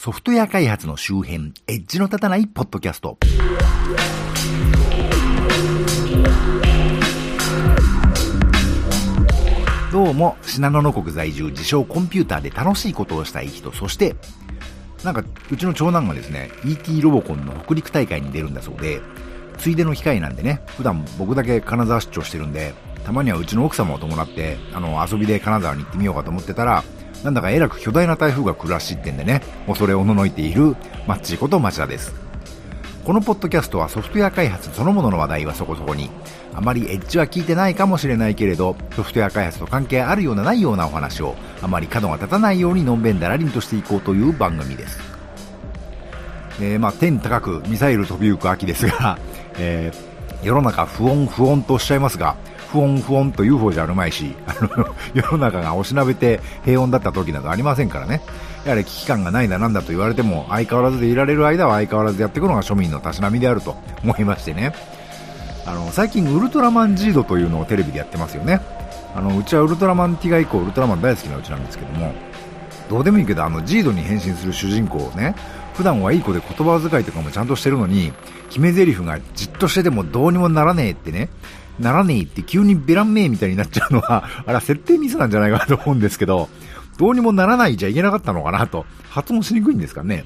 [0.00, 3.18] ソフトウェア開発の周辺、エッジの立たないポッドキャスト。
[9.90, 14.14] どうも、信濃の国在住、自称コンピューターで楽しいことをしたい人、そして、
[15.02, 19.00] なんか、うちの長男がですね、ET ロボコンの北陸大会に出るんだそうで、
[19.58, 22.72] ついでの機会なんでね、普段僕だけ金沢出張してるんで、
[23.04, 26.84] たまにはうちの奥様を伴って、あの、遊びで金沢に行ってみようかと思ってたら、
[27.24, 30.76] なんだかえらく巨大な台風が来るらしいってんでね、恐れおののいている
[31.06, 32.14] マッチーこと町田です。
[33.04, 36.10] このポッドキャストはソフトウェア開発そのものの話題はそこそこに、
[36.54, 44.98] あまりエッジは聞いてないかもしれないけれど、ソフトウェア開発と関係あるようなないようなお話を、あまり角が立たないようにのんべんだらりんとしていこうという番組です。
[46.60, 49.18] えー、まあ、天高くミサイル飛びゆく秋ですが、
[49.58, 52.36] えー、世の中不穏不穏とおっしゃいますが、
[52.72, 58.20] 不穏不穏と UFO じゃあるまいし、あの、 世の中がおしなべて平穏だった時などありませんからね。
[58.64, 64.72] やはり危機感がないだなんだと言われても、相変わらずでいられる間は相変わらずやっていくのが庶民のたしなみであると思いましてね。
[65.64, 68.60] あの、最近ウルトラマンジードというのをテレビでやってますよね。
[69.14, 72.12] あの、うちはウルトラマンティガ以降、ウルトラマン大好きなうちなんですけども、
[72.90, 75.34] どうでもいいけど、あの、ジードに変身する主人公をね、
[75.74, 78.12] 普段はいい子で言葉遣いとかもちゃんとしてるのに、
[78.48, 81.28] 決め台詞がじっとしててもどうにもならねえってね、
[81.78, 86.48] ならねえって急にベランメイみたいになっちゃうのは、 あら、設定ミスなんじゃないかなと思うんですけど、
[86.98, 90.24] どうにもならないじゃいけなかったのかなと、発音しにくいんですかね。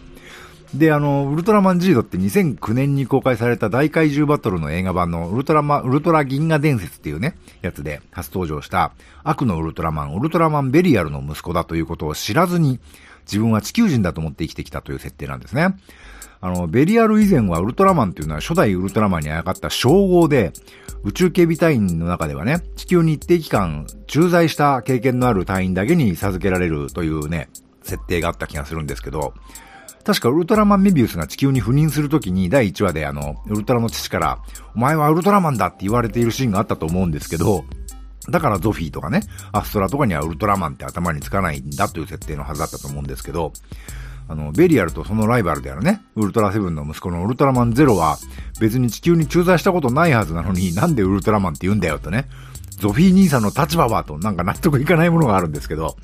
[0.74, 8.92] で、あの、ウルトラマンジードって2009年に公開された大怪獣バトルの映画版のウルトラマ、ウルトラ銀河伝説っていうね、やつで初登場した
[9.22, 12.80] 悪のウルトラマン、ウルトラマンベリアルの息子だということを知らずに、
[13.26, 15.76] 自分は地球人だと思って生きてきたという設定なんですね。
[16.40, 20.52] あの、ベリアル以前はウルトラマンっていうのは初代ウルトラマンにあやかった称号で、
[21.04, 27.48] 宇宙警備隊員の中ではね、地球に一定期間駐在した経験のある隊員だけに授けられるというね、
[27.82, 29.34] 設定があった気がするんですけど、
[30.04, 34.38] 確かウルトラマンメビウスが地球に赴任するときに第1話であの、ウルトラの父から、
[34.74, 37.64] お前はウルトラマンだって言われているシーンがあったと思うんですけど、
[38.28, 43.52] だからゾフィーとかね、アストラとかにはウルトラマンって頭につかないんだという設定のはずだったと思うんですけど、
[44.28, 48.18] あの、ベリアルとそのライバルであるね、ウルトラセブンの息子のウルトラマンゼロは、
[48.60, 52.28] 別に地球に駐在したことないはずなのに、なんでウルトラマンって言うんだよとね、
[52.78, 55.96] ゾフィー兄さんの立場はと、なんか納得いかないものがあるんですけど、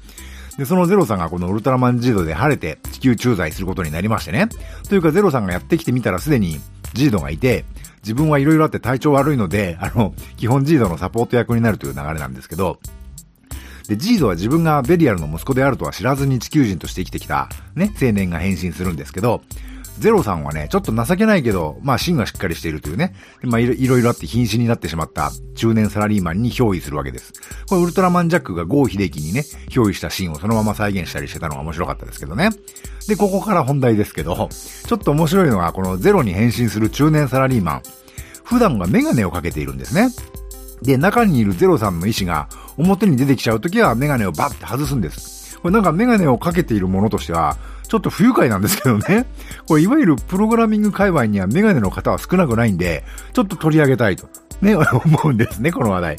[0.58, 4.48] で、そのゼロさんがこのウルトラマンジードで晴れて地球駐在することになりましてね。
[4.88, 6.60] というかゼロさんがやってきてみたらすでに
[6.94, 7.64] ジードがいて、
[8.02, 12.80] 自分はいろいろあって体調悪いので、あの、基本ジードのサポート役になるという流れなんですけど、
[13.88, 19.42] で、ジードは自分がベリアルの息子であるとは知らずに地球人として生きてきた、ね、青年が変身するんですけど、
[19.98, 27.32] ゼロさんはね、ちょっと情けないけど、まあ芯がしっかりしているというね、まあいろいろあって瀕死になってしまった中年サラリーマンに憑依するわけです。
[27.68, 29.40] これウルトラマンジャックがゴー秀樹にね、
[29.70, 32.50] 憑依したシーンをそのまま再現したりしてたのが面白かったですけどね。
[33.08, 34.48] で、ここから本題ですけど、
[34.86, 37.82] ちょっと面白いのがこのゼロに変身する中年サラリーマン。
[38.44, 40.10] 普段はメガネをかけているんですね。
[40.82, 45.58] で、中にいるゼロさんの意志が表に出てきちゃうときはメガネをバッて外すんです。
[45.58, 47.56] これなんかメガネをかけているものとしては、
[47.88, 49.26] ちょっと不愉快なんですけどね。
[49.66, 54.28] これいわゆるプログラミング界隈にはメガネの方は少なくないんで、ちょっと取り上げたいと、
[54.60, 56.16] ね、 思うんですね、この話題。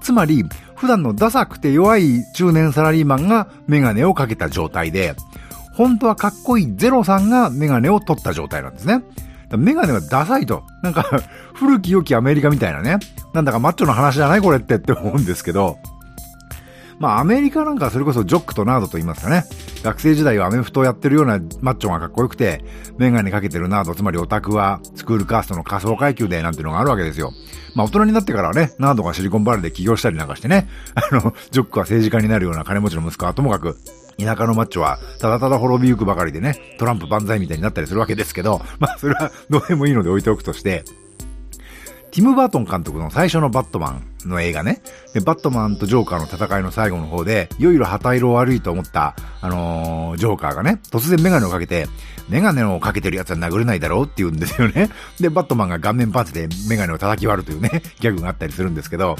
[0.00, 0.44] つまり、
[0.74, 5.14] 普段のダサくて弱い中年サラリーマンがメガネをかけた状態で、
[5.72, 9.02] 本当はかっこいいゼロさんがメガネを取った状態なんですね。
[9.56, 10.64] メガネはダサいと。
[10.82, 11.08] なんか、
[11.54, 12.98] 古き良きアメリカみたいなね。
[13.32, 15.78] なんだかマッチョの話じゃないこれってって思うんですけど、
[16.98, 19.44] まあアメリカなんかそれこそジョックとナードと言いますかね。
[19.82, 22.64] 学生時代はアメフトをやってるようなマッチョがかっこよくて、
[22.96, 27.32] メガネかけてるナード、つまりオタクはスクールカーストの仮想階級でなんていうのがあるわけですよ。
[27.74, 33.76] まあ大人になってからはね、ナードがシリコンバレーで起業したりなんかしてね、 あの、ジョックは政治家になるような金持ちの息子はともかく、
[34.18, 40.84] 田舎のマッチョは、ただただ滅びゆくばかりでね、トランプ万歳みたいになったりするわけですけど、まあそれはどうでもいいので置いておくとして、
[42.18, 44.82] ティム・バートン監督の最初のバットマンの映画ね。
[45.14, 51.86] で、バットマンとジョーカーの戦いの最後の方で、いろいろ旗色悪いと思った、あのー、ジョーカーがね、突然メガネをかけて、
[52.28, 54.90] メガネをかけてる奴は殴れないだろうって言うんですよね。
[55.20, 59.14] で、バットマンが顔面パンチでメガネを叩き割るというね、 ギャグがあったりするんですけど、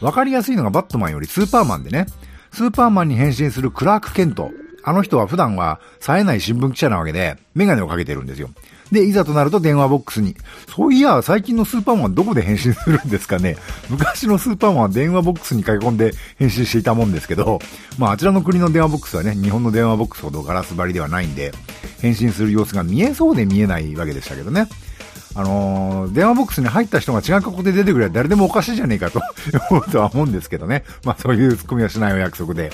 [0.00, 2.06] わかりやすいのがバットマンよりスーパーマンでね、
[2.52, 4.52] スーパーマンに変身するクラーク・ケント。
[4.84, 8.50] あの人は普段は冴えない新聞記者なわけで、メガネをかけてるんですよ。
[8.92, 10.36] で、いざとなると電話ボックスに。
[10.68, 13.56] そういや、最近のスーパーマンはどこで変身するんですかね
[13.88, 17.60] 昔のスーパーマンは電話ボックスに駆け込んで変身していたもんですけど、
[17.98, 21.52] まああちらの国の電話ボックスはね、日本の電話ボックスほどガラス張りではないんで、
[22.00, 24.68] 変身する様子が見えそうで見えないわけでしたけどね。
[25.36, 29.20] あのー、電話ボックスに入った人が違う格好で出てくれば誰でもおかしいじゃねえかと
[29.68, 30.84] 思うとは思うんですけどね。
[31.04, 32.70] まあそういうツッコミはしないお約束で。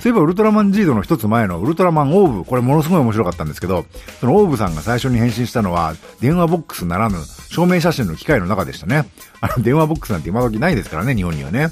[0.00, 3.84] そういえばウルトラマンジードの一つ前のウルトラマンオーブ、これものすごい面白かったんですけど、
[4.20, 7.16] そのオーブさんが最初に変身したのは、電話ボックスならぬ、
[7.50, 9.08] 証明写真の機械の中でしたね。
[9.40, 11.68] あの、電話ボックスなんて今時ないですからね、日本にはね。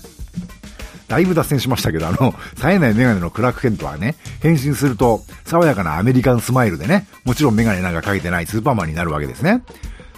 [1.06, 9.62] だいぶ脱線しましたけど、あの、冴えないメガネのクラークケントはね、変身すると、爽やかなアメリカンスマイルでね、もちろんメガネなんかかけてないスーパーマンになるわけですね。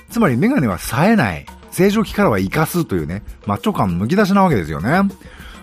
[0.08, 5.02] つまりメガネは冴えない、正常期からは生かすというね、マッチョ感むき出しなわけですよね。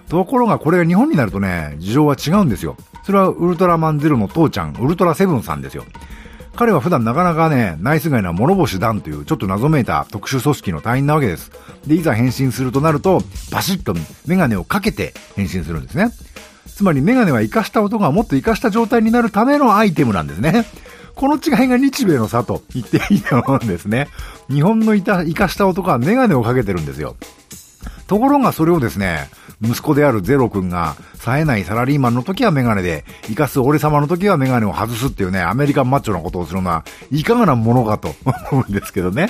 [0.10, 2.78] ところがこれが日本になるとね、事情は違うんですよ。
[3.04, 5.86] それはウルトラマンゼロの父ちゃん、ウルトラセブンさんですよ。
[6.56, 11.52] 彼は普段なかなかね、ナイスガイな諸星団というちょっと謎めいた特殊組織の隊員なわけです。
[11.86, 13.22] で、いざ変身するとなると、
[13.52, 13.94] バシッと
[14.26, 16.12] メガネをかけて変身するんですね。
[16.68, 20.66] つまりメガネは活かした音がもっと活かした状態になるためのアイテムなんですね。
[21.16, 24.08] この違いが日米の差と 言っていいと思うんですね。
[24.50, 27.16] 日本の活かした男はメガネをかけてるんですよ。
[28.08, 29.30] ところがそれをですね、
[29.62, 38.16] 息子であるゼロ君が、冴えないサラリーマンの時はメガネで、生かす俺様の時はメガネを外すっていうね、アメリカンマッチョなことをするのは、いかがなものかと
[38.52, 39.30] 思うんですけどね。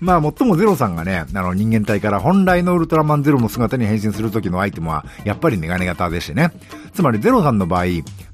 [0.00, 6.52] まあ、もっともゼロさんがね、あの人間体から本来のウルトラマンゼロの姿に変身する時のアイテムは、やっぱりメガネ型でしてね。
[6.92, 7.84] つまりゼロさんの場合、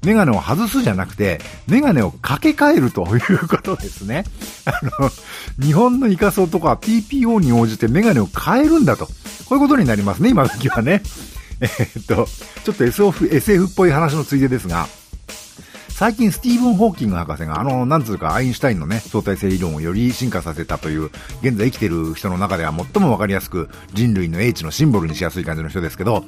[0.03, 4.23] メガネを外すじゃなくて、メガネを掛け替えるということですね。
[4.65, 5.09] あの、
[5.59, 9.07] 日本のイカソとか TPO に応じてメガネを変えるんだと。
[9.51, 11.01] こういうことになりますね、今時はね。
[11.59, 12.25] え、っと、
[12.63, 14.87] ちょっと SF, SF っぽい話のついでですが、
[15.89, 21.11] 最近スティーブン・ホーキング博士が、あの、なんつうか、アインシュタインのね、相対性理論をより進化させたという、
[21.41, 26.23] 現在生きてる人の中では最もわかりやすく、人類の英知のシンボルにしやすい感じの人ですけど、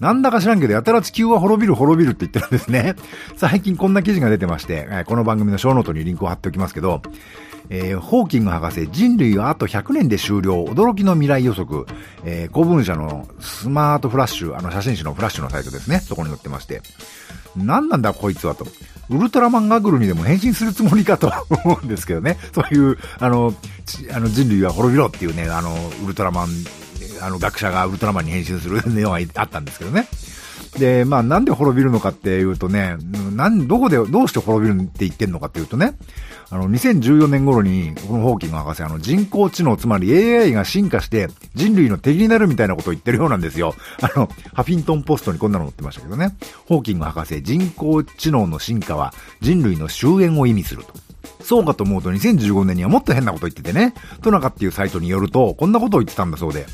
[0.00, 2.94] なんだか知らんけど、やたら地球は滅びる滅びるって言ってるんですね。
[3.36, 7.02] 最近こんな記事が出てまして、この番組のショーノートにリンクを貼っておきますけど、
[7.70, 11.86] えー、ホーキング博士、人類はあと100年で終了、驚きの未来予測、
[12.24, 16.00] えー、公文社のスマートフラッシュ、あの写真誌のフラッシュのサイトですね。
[16.00, 16.82] そこに載ってまして。
[17.56, 18.66] 何なんだこいつはと。
[19.10, 21.30] ウルトラマンガグルにでも変身するつもりかと
[21.64, 22.38] 思うんですけどね。
[22.54, 23.54] そういう、あの、
[24.12, 25.74] あの人類は滅びろっていうね、あの、
[26.04, 26.48] ウルトラマン、
[27.20, 30.08] あの学者がウルトラマンに変身するのがあったんですけどね。
[30.78, 32.96] で、まあなんで滅びるのかっていうとね、
[33.36, 35.94] なん、どこで、どうして滅びるって言ってんのかっていうとね、
[36.50, 43.74] あの、2014年頃に、このホーキング博士、あの、人工知能、つまり AI が進化して人類の敵になるみたいなことを言ってるようなんですよ。
[44.00, 46.36] あの、ハフィントンポストにこんなの載ってましたけどね。
[46.66, 50.92] ホーキング博士、人工知能の進化は人類の終焉を意味すると。
[51.42, 56.66] そうかと思うと2015年にはもっと変なこと言っててね、トナカっていうサイトによると、こんなことを言ってたんだそうで、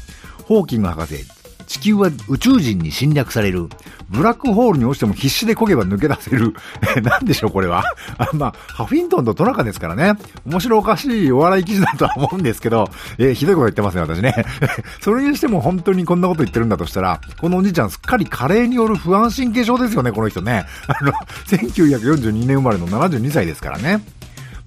[0.45, 1.25] ホーキング博士、
[1.69, 3.69] 地球は宇宙人に侵略される。
[4.09, 6.55] ブラックホールに落ちても必死で焦げば抜け出せる。
[6.97, 7.85] え、 なんでしょう、これは。
[8.17, 10.15] あまあ、ハフィントンとトナカですからね。
[10.47, 12.89] 面白おかしいお笑い記事だとは思うんですけど、
[13.19, 14.47] えー、ひどいこと言ってますね、私ね。
[15.03, 20.65] それにしても本当にこんなこと言ってるんだとしたら、このおじいちゃんすっかり加齢による不安神経症ですよね、この人ね。
[20.87, 21.13] あの、
[21.49, 24.03] 1942年生まれの72歳ですからね。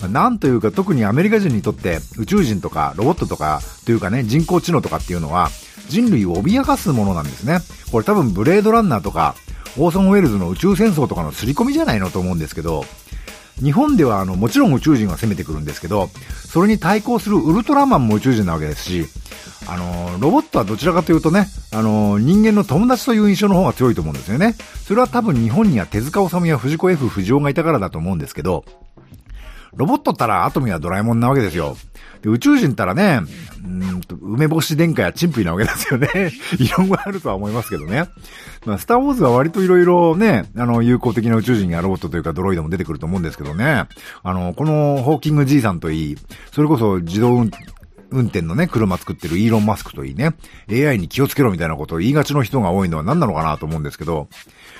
[0.10, 5.50] なんというか特にアメリカ人にとって宇宙人とかロボットとかというかね人工知能とかっていうのは
[5.92, 7.60] 人類を脅かすものなんですね。
[7.92, 9.36] これ多分ブレードランナーとか、
[9.78, 12.86] オーソン・ウェルズの宇宙戦争とかの刷り込みじゃないのと思うんですけど、
[13.62, 16.10] 日本ではあの、もちろん宇宙人は攻めてくるんですけど、
[16.48, 19.06] それに対抗するウルトラマンも宇宙人なわけですし、
[19.68, 24.56] あの、ロボットはどちらかというとね、あの、人間の友達という印象の方が強いと思うんですよね。
[24.88, 28.66] それは多分日本には手塚治虫や藤子 F 不二雄がいたからだと思うんですけど、
[29.76, 31.78] ロボットったらアトムやドラえもんなわけですよ。
[32.22, 33.22] で宇宙人ったらね、
[33.64, 36.32] うんと、梅干し殿下やチンプイなわけですよね。
[36.60, 38.06] 異論があるとは思いますけどね。
[38.66, 43.86] まあ、スターウォーズは割と色々ね、あの、有効的な宇宙人やロボットというかドロイドも出てくると思うんですけどね。
[44.24, 46.18] あの、このホーキング G さんといい、
[46.52, 47.52] それこそ自動運
[48.12, 50.36] 運転のね、車作ってるイーロン・マスクといいね、
[50.70, 54.28] AI に気をつけろみたいなことを言いがちの人が多いのは何なのかなと思うんですけど、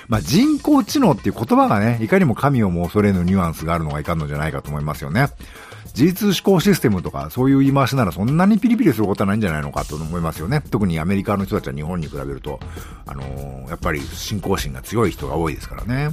[0.08, 5.28] まあ、人工知能っていう言葉がね、いかにも神をも恐れぬニュアンスがあるのがいかんのじゃないかと思いますよね。
[5.94, 10.62] 自律思考システムとか、そういう言い回しならそんなにピリピリすることはないんじゃないのかと思いますよね。
[10.70, 12.58] 特にアメリカの人たちは日本に比べると、
[13.06, 16.10] あのー、やっぱり信仰心が強い人が多いですからね。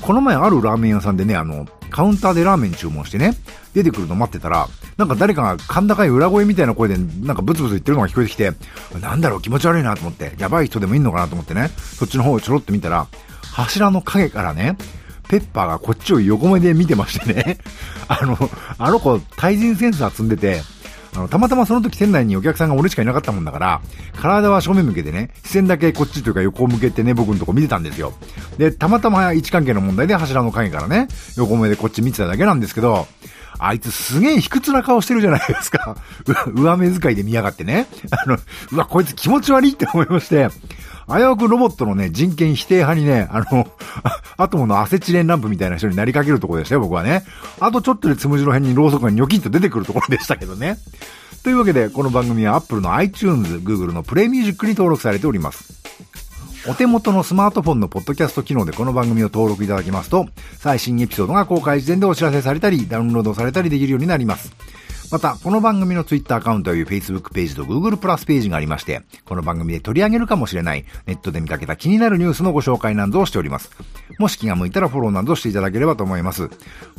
[0.00, 3.34] この前あるラーメン屋さんでね、あの、カウンターでラーメン注文してね、
[3.72, 8.52] 出てくるの待ってたら、なんか誰かが甲高い裏声みたいな声で、なんかブツブツ言ってるのが聞こえてきて、
[9.00, 13.06] なんだろう気持ち悪いなと思って、やばい人でもいんのかなと思ってね、そっちの方をちょろっと見たら、
[13.52, 14.76] 柱の影からね、
[15.28, 17.58] ペッパーがこっちを横目で見てましてね、
[18.08, 18.38] あの、
[18.78, 20.62] あの子、対人センサー積んでて、
[21.14, 23.80] あの、たまたまその時店内にお客さんが俺しかいなかったもんだから、
[24.20, 28.12] 体は正面向けてね、視線だけこっちというか横向けてね、僕のとこ見てたんですよ。
[28.58, 33.06] で、たまたま位置関係の問題で柱の影からね、横目でこっち見てただけなんですけど、
[33.58, 35.96] あいつすげえ卑屈な顔してるじゃないですか。
[36.26, 37.86] うわ、上目遣いで見やがってね。
[38.10, 38.38] あの、
[38.72, 40.48] うわ、こいつ気持ち悪いって思いまして、
[41.08, 43.66] 危うくロボットのね、人権否定派にね、あの、
[44.36, 47.24] アトムのアセチレンランプみたいな人になりかけるところでしたよ、僕はね。
[47.60, 50.78] あとちょっとでつむじの辺にろうそくがニョキッと出てくるところでしたけどね。
[51.42, 55.74] というわけで、この番組は Apple の iTunes、Google の Play Music に登録されております。
[56.66, 60.26] お手元のスマートフォンのポッドキャスト機能でこの番組を登録いただきますと、
[60.58, 64.50] 最新エピソードが公開時点でお知らせされたり、ダウンロードされたりできるようになります。
[65.14, 73.70] また、この番組の Twitter アカウントや Facebook ページと Google プラスページがありまして、この番組で取り上げるかもしれない、ネットで見かけた気になるニュースのご紹介などをしております。
[74.18, 76.50] もし気が向いたらフォローなどしていただければと思います。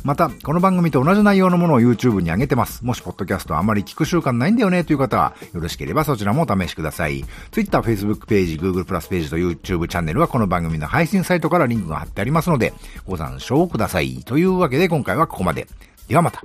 [0.02, 2.82] また、この番組と同じ内容のものを YouTube に上げてます。
[2.86, 7.22] もし、ポッドキャストあまり聞く習慣ないんだよねという方は、よろしければそちらもお試しください。
[7.50, 12.72] Twitter、Facebook ページ、Google プラスページと YouTube チャンネルはこの番組の配信サイトからリンクが貼ってありますので、
[13.06, 14.22] ご参照ください。
[14.24, 15.66] というわけで今回はここまで。
[16.08, 16.40] ではまた。